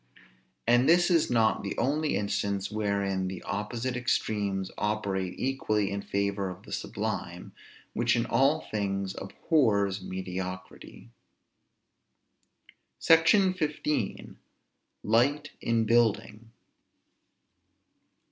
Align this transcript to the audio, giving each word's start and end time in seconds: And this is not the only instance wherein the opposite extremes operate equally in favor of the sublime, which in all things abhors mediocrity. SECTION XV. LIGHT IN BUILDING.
And 0.65 0.89
this 0.89 1.11
is 1.11 1.29
not 1.29 1.61
the 1.61 1.77
only 1.77 2.15
instance 2.15 2.71
wherein 2.71 3.27
the 3.27 3.43
opposite 3.43 3.95
extremes 3.95 4.71
operate 4.75 5.35
equally 5.39 5.91
in 5.91 6.01
favor 6.01 6.49
of 6.49 6.63
the 6.63 6.71
sublime, 6.71 7.51
which 7.93 8.15
in 8.15 8.25
all 8.25 8.61
things 8.61 9.13
abhors 9.15 10.01
mediocrity. 10.03 11.11
SECTION 12.97 13.53
XV. 13.53 14.37
LIGHT 15.03 15.51
IN 15.61 15.85
BUILDING. 15.85 16.49